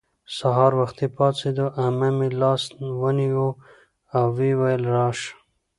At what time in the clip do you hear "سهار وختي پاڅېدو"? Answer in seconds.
0.37-1.65